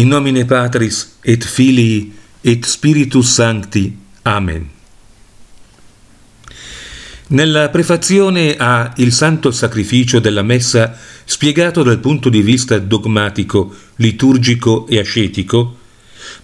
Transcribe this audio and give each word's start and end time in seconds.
In 0.00 0.08
nomine 0.08 0.46
Patris 0.46 1.18
et 1.20 1.44
Filii 1.44 2.10
et 2.40 2.64
Spiritus 2.64 3.34
Sancti. 3.34 3.94
Amen. 4.22 4.66
Nella 7.26 7.68
prefazione 7.68 8.56
a 8.56 8.94
Il 8.96 9.12
Santo 9.12 9.50
Sacrificio 9.50 10.18
della 10.18 10.40
Messa, 10.40 10.98
spiegato 11.26 11.82
dal 11.82 11.98
punto 11.98 12.30
di 12.30 12.40
vista 12.40 12.78
dogmatico, 12.78 13.74
liturgico 13.96 14.86
e 14.88 15.00
ascetico, 15.00 15.76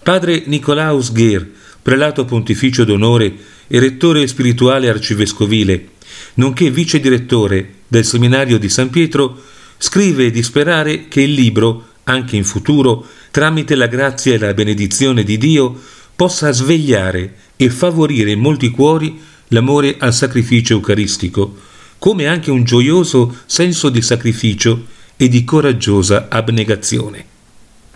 padre 0.03 0.43
Nicolaus 0.45 1.11
Gher, 1.11 1.49
prelato 1.81 2.25
pontificio 2.25 2.83
d'onore 2.83 3.35
e 3.65 3.79
rettore 3.79 4.27
spirituale 4.27 4.87
arcivescovile, 4.87 5.93
nonché 6.35 6.69
vice 6.69 6.99
direttore 6.99 7.73
del 7.87 8.05
seminario 8.05 8.59
di 8.59 8.69
San 8.69 8.91
Pietro, 8.91 9.41
scrive 9.79 10.29
di 10.29 10.43
sperare 10.43 11.07
che 11.07 11.21
il 11.21 11.33
libro, 11.33 11.85
anche 12.03 12.35
in 12.35 12.43
futuro, 12.43 13.05
tramite 13.37 13.75
la 13.75 13.85
grazia 13.85 14.33
e 14.33 14.39
la 14.39 14.51
benedizione 14.55 15.23
di 15.23 15.37
Dio, 15.37 15.79
possa 16.15 16.51
svegliare 16.51 17.35
e 17.55 17.69
favorire 17.69 18.31
in 18.31 18.39
molti 18.39 18.71
cuori 18.71 19.21
l'amore 19.49 19.97
al 19.99 20.11
sacrificio 20.11 20.73
eucaristico, 20.73 21.55
come 21.99 22.25
anche 22.25 22.49
un 22.49 22.63
gioioso 22.63 23.37
senso 23.45 23.89
di 23.89 24.01
sacrificio 24.01 24.87
e 25.15 25.27
di 25.27 25.43
coraggiosa 25.43 26.29
abnegazione. 26.29 27.23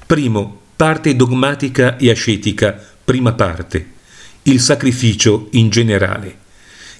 Primo, 0.05 0.61
parte 0.75 1.15
dogmatica 1.15 1.97
e 1.97 2.11
ascetica, 2.11 2.79
prima 3.03 3.33
parte. 3.33 3.93
Il 4.43 4.59
sacrificio 4.59 5.47
in 5.53 5.71
generale. 5.71 6.37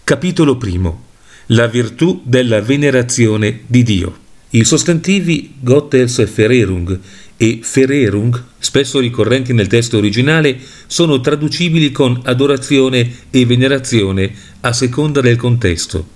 Capitolo 0.03 0.58
primo. 0.58 1.03
La 1.47 1.67
virtù 1.67 2.22
della 2.23 2.59
venerazione 2.59 3.59
di 3.67 3.84
Dio. 3.84 4.17
I 4.53 4.64
sostantivi 4.64 5.53
Gottes 5.59 6.28
Fererung 6.28 7.00
e 7.42 7.61
Fererung, 7.64 8.39
spesso 8.59 9.00
ricorrenti 9.00 9.52
nel 9.52 9.66
testo 9.66 9.97
originale, 9.97 10.59
sono 10.86 11.20
traducibili 11.22 11.92
con 11.92 12.22
adorazione 12.25 13.11
e 13.31 13.47
venerazione 13.47 14.31
a 14.59 14.72
seconda 14.72 15.22
del 15.22 15.38
contesto. 15.38 16.08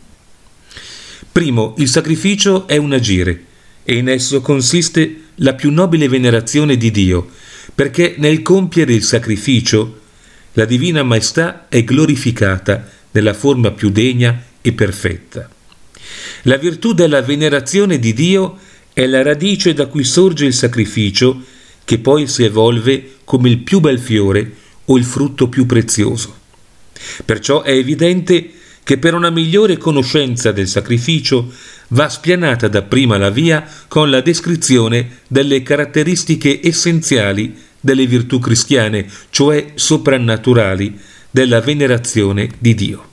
Primo, 1.32 1.74
il 1.80 1.90
sacrificio 1.90 2.68
è 2.68 2.78
un 2.78 2.94
agire 2.94 3.44
e 3.84 3.96
in 3.96 4.08
esso 4.08 4.40
consiste 4.42 5.22
la 5.38 5.56
più 5.56 5.72
nobile 5.72 6.08
venerazione 6.08 6.78
di 6.78 6.92
Dio, 6.92 7.28
perché 7.74 8.14
nel 8.20 8.44
compiere 8.44 8.94
il 8.94 9.04
sacrificio 9.04 10.02
la 10.54 10.66
divina 10.66 11.02
maestà 11.02 11.66
è 11.70 11.84
glorificata 11.84 12.88
nella 13.10 13.34
forma 13.34 13.72
più 13.72 13.90
degna 13.90 14.44
e 14.62 14.74
perfetta. 14.74 15.50
La 16.44 16.58
virtù 16.58 16.94
della 16.94 17.24
venerazione 17.24 17.98
di 17.98 18.14
Dio 18.14 18.58
è 18.58 18.66
è 18.96 19.06
la 19.08 19.22
radice 19.24 19.74
da 19.74 19.88
cui 19.88 20.06
sorge 20.06 20.46
il 20.46 20.54
sacrificio 20.54 21.44
che 21.84 22.00
poi 22.00 22.28
si 22.28 22.46
evolve 22.46 23.18
come 23.26 23.50
il 23.50 23.58
più 23.58 23.82
bel 23.82 24.00
fiore 24.00 24.50
o 24.86 24.98
il 24.98 25.04
frutto 25.04 25.50
più 25.50 25.66
prezioso. 25.66 26.34
Perciò 27.26 27.62
è 27.62 27.72
evidente 27.72 28.52
che 28.86 28.98
per 28.98 29.14
una 29.14 29.30
migliore 29.30 29.76
conoscenza 29.76 30.54
del 30.54 30.70
sacrificio 30.70 31.52
va 31.90 32.08
spianata 32.08 32.70
dapprima 32.70 33.18
la 33.18 33.30
via 33.30 33.68
con 33.90 34.10
la 34.10 34.22
descrizione 34.22 35.24
delle 35.28 35.62
caratteristiche 35.62 36.62
essenziali 36.64 37.54
delle 37.82 38.08
virtù 38.08 38.40
cristiane, 38.40 39.06
cioè 39.30 39.74
soprannaturali, 39.76 40.98
della 41.30 41.60
venerazione 41.60 42.50
di 42.60 42.74
Dio. 42.74 43.10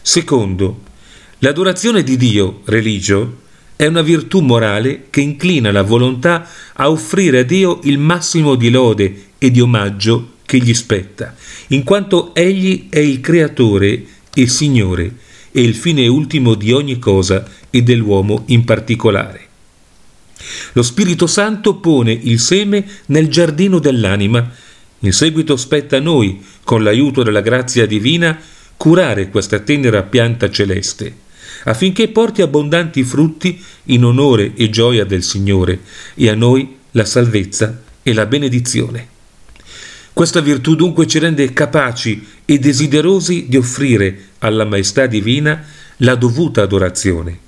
Secondo, 0.00 0.80
l'adorazione 1.40 2.02
di 2.02 2.16
Dio, 2.16 2.62
religio, 2.64 3.41
è 3.76 3.86
una 3.86 4.02
virtù 4.02 4.40
morale 4.40 5.06
che 5.10 5.20
inclina 5.20 5.72
la 5.72 5.82
volontà 5.82 6.48
a 6.74 6.90
offrire 6.90 7.40
a 7.40 7.42
Dio 7.42 7.80
il 7.84 7.98
massimo 7.98 8.54
di 8.54 8.70
lode 8.70 9.24
e 9.38 9.50
di 9.50 9.60
omaggio 9.60 10.34
che 10.44 10.58
gli 10.58 10.74
spetta, 10.74 11.34
in 11.68 11.82
quanto 11.82 12.34
Egli 12.34 12.88
è 12.90 12.98
il 12.98 13.20
Creatore 13.20 14.04
e 14.34 14.46
Signore 14.46 15.16
e 15.50 15.62
il 15.62 15.74
fine 15.74 16.06
ultimo 16.06 16.54
di 16.54 16.72
ogni 16.72 16.98
cosa 16.98 17.44
e 17.70 17.82
dell'uomo 17.82 18.44
in 18.46 18.64
particolare. 18.64 19.48
Lo 20.72 20.82
Spirito 20.82 21.26
Santo 21.26 21.76
pone 21.76 22.12
il 22.12 22.38
seme 22.38 22.84
nel 23.06 23.28
giardino 23.28 23.78
dell'anima, 23.78 24.50
in 25.00 25.12
seguito 25.12 25.56
spetta 25.56 25.96
a 25.96 26.00
noi, 26.00 26.44
con 26.64 26.82
l'aiuto 26.82 27.22
della 27.22 27.40
grazia 27.40 27.86
divina, 27.86 28.38
curare 28.76 29.28
questa 29.28 29.58
tenera 29.60 30.02
pianta 30.02 30.50
celeste 30.50 31.30
affinché 31.64 32.08
porti 32.08 32.42
abbondanti 32.42 33.04
frutti 33.04 33.62
in 33.84 34.04
onore 34.04 34.52
e 34.54 34.70
gioia 34.70 35.04
del 35.04 35.22
Signore 35.22 35.80
e 36.14 36.28
a 36.28 36.34
noi 36.34 36.76
la 36.92 37.04
salvezza 37.04 37.82
e 38.02 38.12
la 38.12 38.26
benedizione. 38.26 39.08
Questa 40.12 40.40
virtù 40.40 40.74
dunque 40.74 41.06
ci 41.06 41.18
rende 41.18 41.52
capaci 41.52 42.26
e 42.44 42.58
desiderosi 42.58 43.46
di 43.48 43.56
offrire 43.56 44.28
alla 44.38 44.64
Maestà 44.64 45.06
Divina 45.06 45.64
la 45.98 46.14
dovuta 46.16 46.62
adorazione. 46.62 47.38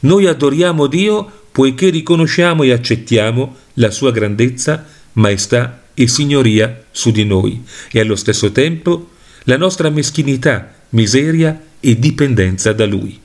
Noi 0.00 0.26
adoriamo 0.26 0.86
Dio 0.86 1.30
poiché 1.50 1.88
riconosciamo 1.88 2.62
e 2.62 2.72
accettiamo 2.72 3.56
la 3.74 3.90
sua 3.90 4.12
grandezza, 4.12 4.86
maestà 5.14 5.82
e 5.94 6.06
signoria 6.06 6.84
su 6.90 7.10
di 7.10 7.24
noi 7.24 7.62
e 7.90 8.00
allo 8.00 8.16
stesso 8.16 8.52
tempo 8.52 9.10
la 9.44 9.56
nostra 9.56 9.88
meschinità, 9.88 10.74
miseria 10.90 11.60
e 11.80 11.98
dipendenza 11.98 12.72
da 12.72 12.84
Lui. 12.84 13.18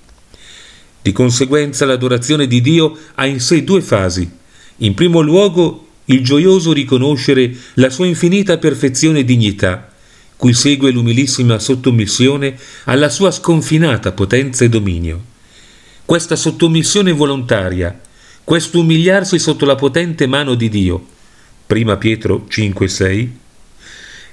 Di 1.01 1.11
conseguenza 1.11 1.85
l'adorazione 1.85 2.45
di 2.45 2.61
Dio 2.61 2.97
ha 3.15 3.25
in 3.25 3.39
sé 3.39 3.63
due 3.63 3.81
fasi. 3.81 4.29
In 4.77 4.93
primo 4.93 5.21
luogo 5.21 5.87
il 6.05 6.23
gioioso 6.23 6.73
riconoscere 6.73 7.55
la 7.75 7.89
sua 7.89 8.05
infinita 8.05 8.57
perfezione 8.57 9.19
e 9.19 9.23
dignità, 9.23 9.91
cui 10.35 10.53
segue 10.53 10.91
l'umilissima 10.91 11.57
sottomissione 11.57 12.57
alla 12.85 13.09
sua 13.09 13.31
sconfinata 13.31 14.11
potenza 14.11 14.65
e 14.65 14.69
dominio. 14.69 15.23
Questa 16.05 16.35
sottomissione 16.35 17.11
volontaria, 17.11 17.99
questo 18.43 18.79
umiliarsi 18.79 19.39
sotto 19.39 19.65
la 19.65 19.75
potente 19.75 20.27
mano 20.27 20.55
di 20.55 20.69
Dio, 20.69 21.05
prima 21.65 21.97
Pietro 21.97 22.47
5,6, 22.49 23.29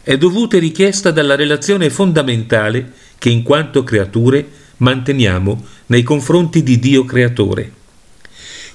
è 0.02 0.16
dovuta 0.16 0.56
e 0.56 0.60
richiesta 0.60 1.10
dalla 1.10 1.34
relazione 1.34 1.90
fondamentale 1.90 2.92
che 3.18 3.28
in 3.28 3.42
quanto 3.42 3.84
creature 3.84 4.46
manteniamo 4.78 5.64
nei 5.86 6.02
confronti 6.02 6.62
di 6.62 6.78
Dio 6.78 7.04
creatore. 7.04 7.72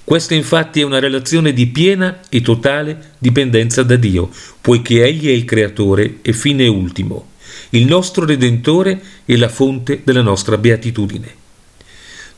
Questa 0.04 0.34
infatti 0.34 0.82
è 0.82 0.84
una 0.84 1.00
relazione 1.00 1.54
di 1.54 1.68
piena 1.68 2.20
e 2.30 2.42
totale 2.42 3.12
dipendenza 3.18 3.84
da 3.84 3.96
Dio, 3.96 4.30
poiché 4.60 5.06
Egli 5.06 5.28
è 5.28 5.32
il 5.32 5.46
creatore 5.46 6.18
e 6.22 6.34
fine 6.34 6.68
ultimo, 6.68 7.32
il 7.70 7.86
nostro 7.86 8.26
Redentore 8.26 9.02
e 9.26 9.38
la 9.38 9.48
fonte 9.48 10.02
della 10.04 10.22
nostra 10.22 10.58
beatitudine. 10.58 11.42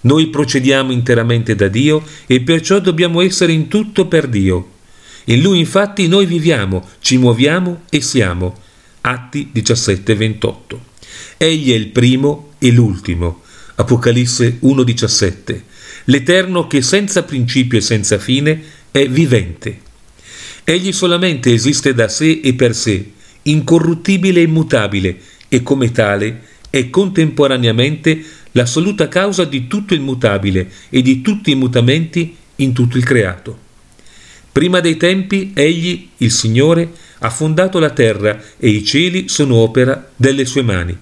Noi 0.02 0.28
procediamo 0.28 0.92
interamente 0.92 1.56
da 1.56 1.68
Dio 1.68 2.04
e 2.28 2.42
perciò 2.42 2.80
dobbiamo 2.80 3.22
essere 3.22 3.51
in 3.51 3.68
tutto 3.68 4.06
per 4.06 4.28
Dio. 4.28 4.74
In 5.25 5.42
Lui 5.42 5.57
infatti 5.57 6.07
noi 6.07 6.28
viviamo, 6.28 6.88
ci 7.00 7.18
muoviamo 7.18 7.81
e 7.89 8.01
siamo. 8.01 8.56
Atti 9.01 9.50
17-28. 9.51 10.78
Egli 11.38 11.72
è 11.72 11.75
il 11.75 11.88
primo 11.88 12.51
e 12.60 12.72
l'ultimo, 12.72 13.42
Apocalisse 13.75 14.60
1.17. 14.62 15.62
L'Eterno 16.06 16.68
che 16.68 16.81
senza 16.81 17.24
principio 17.24 17.77
e 17.77 17.81
senza 17.81 18.18
fine 18.18 18.62
è 18.92 19.07
vivente. 19.07 19.80
Egli 20.63 20.92
solamente 20.92 21.54
esiste 21.54 21.94
da 21.94 22.07
sé 22.07 22.42
e 22.44 22.54
per 22.54 22.75
sé, 22.75 23.12
incorruttibile 23.44 24.39
e 24.39 24.44
immutabile, 24.44 25.18
e 25.48 25.62
come 25.62 25.92
tale 25.92 26.42
è 26.69 26.89
contemporaneamente 26.89 28.24
l'assoluta 28.54 29.07
causa 29.07 29.44
di 29.44 29.68
tutto 29.68 29.94
il 29.94 30.01
mutabile 30.01 30.69
e 30.89 31.01
di 31.01 31.22
tutti 31.22 31.51
i 31.51 31.56
mutamenti 31.56 32.36
in 32.57 32.74
tutto 32.74 32.98
il 32.98 33.04
creato. 33.04 33.60
Prima 34.51 34.80
dei 34.80 34.95
tempi, 34.95 35.51
egli, 35.54 36.10
il 36.18 36.31
Signore, 36.31 36.89
ha 37.19 37.30
fondato 37.30 37.80
la 37.80 37.89
terra 37.89 38.42
e 38.57 38.69
i 38.69 38.83
cieli 38.86 39.27
sono 39.27 39.56
opera 39.56 40.12
delle 40.16 40.45
sue 40.45 40.62
mani. 40.62 40.98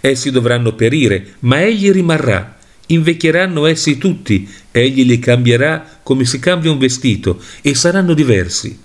Essi 0.00 0.30
dovranno 0.30 0.74
perire, 0.74 1.34
ma 1.40 1.62
egli 1.62 1.90
rimarrà. 1.90 2.58
Invecchieranno 2.86 3.66
essi 3.66 3.98
tutti, 3.98 4.48
egli 4.70 5.04
li 5.04 5.18
cambierà 5.18 6.00
come 6.02 6.24
si 6.24 6.38
cambia 6.38 6.70
un 6.70 6.78
vestito, 6.78 7.40
e 7.60 7.74
saranno 7.74 8.14
diversi. 8.14 8.78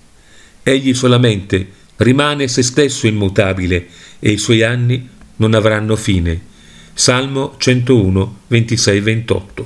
Egli 0.61 0.93
solamente 0.93 1.67
rimane 1.97 2.47
se 2.47 2.63
stesso 2.63 3.07
immutabile, 3.07 3.87
e 4.19 4.31
i 4.31 4.37
suoi 4.37 4.63
anni 4.63 5.07
non 5.37 5.53
avranno 5.53 5.95
fine. 5.95 6.51
Salmo 6.93 7.55
101, 7.57 8.39
26-28. 8.49 9.65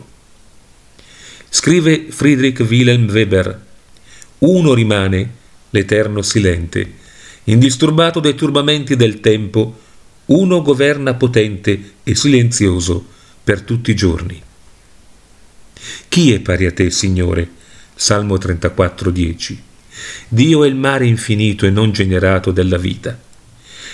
Scrive 1.49 2.07
Friedrich 2.09 2.59
Wilhelm 2.59 3.09
Weber, 3.09 3.65
uno 4.39 4.73
rimane, 4.73 5.29
l'eterno 5.71 6.21
silente, 6.21 6.93
indisturbato 7.45 8.19
dai 8.19 8.35
turbamenti 8.35 8.95
del 8.95 9.19
tempo, 9.19 9.79
uno 10.27 10.61
governa 10.61 11.13
potente 11.13 11.93
e 12.03 12.15
silenzioso 12.15 13.05
per 13.43 13.61
tutti 13.61 13.91
i 13.91 13.95
giorni. 13.95 14.41
Chi 16.07 16.33
è 16.33 16.39
pari 16.39 16.65
a 16.65 16.71
te, 16.71 16.89
Signore? 16.89 17.49
Salmo 17.95 18.37
34, 18.37 19.09
10. 19.09 19.61
Dio 20.27 20.63
è 20.63 20.67
il 20.67 20.75
mare 20.75 21.05
infinito 21.05 21.65
e 21.65 21.69
non 21.69 21.91
generato 21.91 22.51
della 22.51 22.77
vita. 22.77 23.17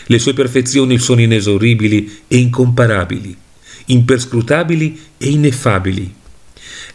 Le 0.05 0.19
sue 0.19 0.33
perfezioni 0.33 0.97
sono 0.97 1.21
inesauribili 1.21 2.21
e 2.27 2.37
incomparabili, 2.37 3.37
imperscrutabili 3.85 4.99
e 5.17 5.29
ineffabili. 5.29 6.13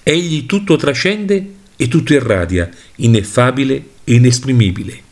Egli 0.02 0.46
tutto 0.46 0.76
trascende 0.76 1.55
e 1.76 1.88
tutto 1.88 2.12
irradia, 2.12 2.69
ineffabile 2.96 3.85
e 4.05 4.14
inesprimibile. 4.14 5.02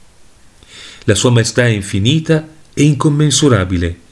La 1.05 1.15
sua 1.15 1.31
maestà 1.31 1.65
è 1.65 1.71
infinita 1.71 2.47
e 2.75 2.83
incommensurabile. 2.83 4.05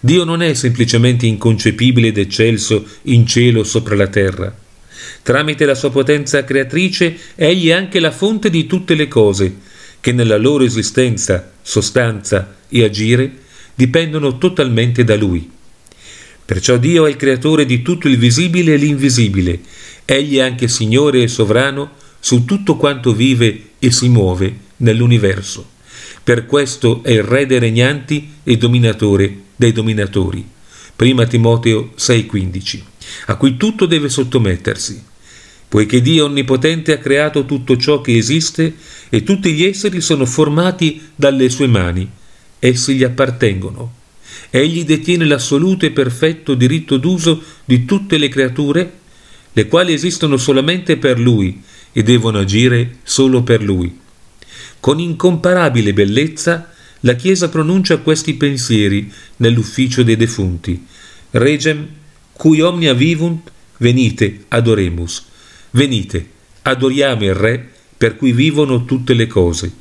Dio 0.00 0.22
non 0.22 0.42
è 0.42 0.54
semplicemente 0.54 1.26
inconcepibile 1.26 2.08
ed 2.08 2.18
eccelso 2.18 2.86
in 3.02 3.26
cielo 3.26 3.64
sopra 3.64 3.96
la 3.96 4.06
terra. 4.06 4.56
Tramite 5.22 5.64
la 5.64 5.74
sua 5.74 5.90
potenza 5.90 6.44
creatrice, 6.44 7.16
egli 7.34 7.68
è 7.68 7.72
anche 7.72 7.98
la 7.98 8.12
fonte 8.12 8.48
di 8.48 8.66
tutte 8.66 8.94
le 8.94 9.08
cose, 9.08 9.56
che 10.00 10.12
nella 10.12 10.36
loro 10.36 10.62
esistenza, 10.62 11.50
sostanza 11.60 12.56
e 12.68 12.84
agire 12.84 13.30
dipendono 13.74 14.38
totalmente 14.38 15.02
da 15.02 15.16
Lui. 15.16 15.50
Perciò 16.44 16.76
Dio 16.76 17.04
è 17.04 17.10
il 17.10 17.16
creatore 17.16 17.66
di 17.66 17.82
tutto 17.82 18.06
il 18.06 18.18
visibile 18.18 18.74
e 18.74 18.76
l'invisibile. 18.76 19.58
Egli 20.04 20.36
è 20.36 20.40
anche 20.40 20.68
Signore 20.68 21.22
e 21.22 21.28
sovrano 21.28 21.90
su 22.20 22.44
tutto 22.44 22.76
quanto 22.76 23.12
vive 23.12 23.70
e 23.80 23.90
si 23.90 24.08
muove 24.08 24.56
nell'universo. 24.76 25.68
Per 26.22 26.46
questo 26.46 27.02
è 27.02 27.10
il 27.10 27.24
Re 27.24 27.46
dei 27.46 27.58
regnanti 27.58 28.34
e 28.44 28.56
dominatore 28.56 29.46
dei 29.58 29.72
dominatori. 29.72 30.46
Prima 30.94 31.26
Timoteo 31.26 31.90
6,15, 31.98 32.80
a 33.26 33.36
cui 33.36 33.56
tutto 33.56 33.86
deve 33.86 34.08
sottomettersi. 34.08 35.02
Poiché 35.68 36.00
Dio 36.00 36.24
Onnipotente 36.24 36.92
ha 36.92 36.98
creato 36.98 37.44
tutto 37.44 37.76
ciò 37.76 38.00
che 38.00 38.16
esiste 38.16 38.74
e 39.10 39.22
tutti 39.22 39.52
gli 39.52 39.64
esseri 39.64 40.00
sono 40.00 40.24
formati 40.24 41.10
dalle 41.14 41.50
sue 41.50 41.66
mani, 41.66 42.08
essi 42.58 42.94
gli 42.94 43.04
appartengono. 43.04 43.94
Egli 44.50 44.84
detiene 44.84 45.24
l'assoluto 45.26 45.84
e 45.84 45.90
perfetto 45.90 46.54
diritto 46.54 46.96
d'uso 46.96 47.42
di 47.64 47.84
tutte 47.84 48.16
le 48.16 48.28
creature, 48.28 48.92
le 49.52 49.66
quali 49.66 49.92
esistono 49.92 50.36
solamente 50.36 50.96
per 50.96 51.18
Lui 51.18 51.62
e 51.92 52.02
devono 52.02 52.38
agire 52.38 52.98
solo 53.02 53.42
per 53.42 53.62
Lui. 53.62 53.98
Con 54.80 55.00
incomparabile 55.00 55.92
bellezza 55.92 56.72
la 57.00 57.14
Chiesa 57.14 57.48
pronuncia 57.48 57.98
questi 57.98 58.34
pensieri 58.34 59.10
nell'ufficio 59.36 60.02
dei 60.02 60.16
defunti. 60.16 60.84
Regem, 61.30 61.86
cui 62.32 62.60
omnia 62.60 62.94
vivunt, 62.94 63.50
venite, 63.78 64.44
adoremus. 64.48 65.24
Venite, 65.70 66.28
adoriamo 66.62 67.24
il 67.24 67.34
Re 67.34 67.68
per 67.96 68.16
cui 68.16 68.32
vivono 68.32 68.84
tutte 68.84 69.14
le 69.14 69.26
cose. 69.26 69.72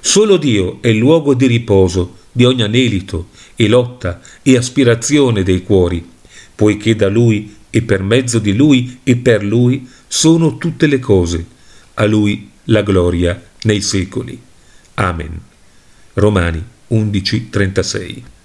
Solo 0.00 0.36
Dio 0.36 0.78
è 0.82 0.88
il 0.88 0.98
luogo 0.98 1.34
di 1.34 1.46
riposo 1.46 2.18
di 2.32 2.44
ogni 2.44 2.62
anelito 2.62 3.28
e 3.54 3.68
lotta 3.68 4.20
e 4.42 4.56
aspirazione 4.56 5.42
dei 5.42 5.62
cuori, 5.62 6.04
poiché 6.54 6.96
da 6.96 7.08
Lui 7.08 7.56
e 7.70 7.82
per 7.82 8.02
mezzo 8.02 8.38
di 8.38 8.54
Lui 8.54 8.98
e 9.04 9.16
per 9.16 9.44
Lui 9.44 9.88
sono 10.08 10.58
tutte 10.58 10.86
le 10.86 10.98
cose. 10.98 11.46
A 11.94 12.04
Lui 12.04 12.50
la 12.64 12.82
gloria 12.82 13.40
nei 13.62 13.80
secoli. 13.80 14.40
Amen. 14.94 15.51
Romani 16.14 16.62
11:36 16.90 18.41